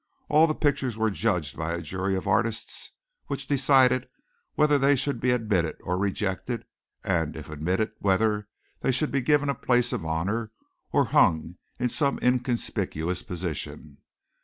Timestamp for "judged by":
1.11-1.73